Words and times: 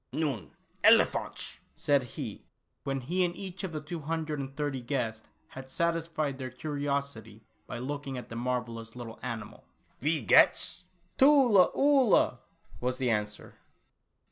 "Nun, 0.11 0.55
elephantchen," 0.83 1.59
said 1.75 2.01
he, 2.17 2.47
when 2.85 3.01
he 3.01 3.23
and 3.23 3.35
each 3.35 3.63
of 3.63 3.71
the 3.71 3.79
two 3.81 3.99
hundred 3.99 4.39
and 4.39 4.57
thirty 4.57 4.81
guests 4.81 5.27
had 5.49 5.65
50 5.65 5.67
Tula 5.67 5.67
Oolah. 5.67 5.69
satisfied 5.93 6.37
their 6.39 6.49
curiosity 6.49 7.43
by 7.67 7.77
looking 7.77 8.17
at 8.17 8.29
the 8.29 8.35
mar 8.35 8.63
vellous 8.63 8.95
little 8.95 9.19
animal." 9.21 9.63
Wie 10.01 10.23
geht's?" 10.23 10.85
"Tula 11.19 11.69
Oolah," 11.77 12.39
was 12.79 12.97
the 12.97 13.11
answer. 13.11 13.59